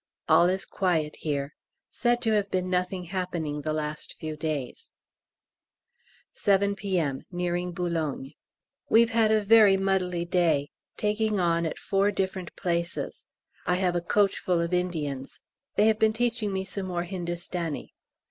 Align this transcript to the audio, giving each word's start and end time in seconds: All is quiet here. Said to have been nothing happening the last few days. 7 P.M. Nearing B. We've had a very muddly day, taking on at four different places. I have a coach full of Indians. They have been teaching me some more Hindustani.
All 0.27 0.49
is 0.49 0.65
quiet 0.65 1.15
here. 1.17 1.53
Said 1.91 2.23
to 2.23 2.31
have 2.31 2.49
been 2.49 2.71
nothing 2.71 3.03
happening 3.03 3.61
the 3.61 3.71
last 3.71 4.15
few 4.19 4.35
days. 4.35 4.91
7 6.33 6.73
P.M. 6.75 7.21
Nearing 7.31 7.71
B. 7.71 8.35
We've 8.89 9.11
had 9.11 9.31
a 9.31 9.43
very 9.43 9.77
muddly 9.77 10.27
day, 10.27 10.71
taking 10.97 11.39
on 11.39 11.67
at 11.67 11.77
four 11.77 12.09
different 12.09 12.55
places. 12.55 13.27
I 13.67 13.75
have 13.75 13.95
a 13.95 14.01
coach 14.01 14.39
full 14.39 14.59
of 14.59 14.73
Indians. 14.73 15.39
They 15.75 15.85
have 15.85 15.99
been 15.99 16.13
teaching 16.13 16.51
me 16.51 16.65
some 16.65 16.87
more 16.87 17.03
Hindustani. 17.03 17.93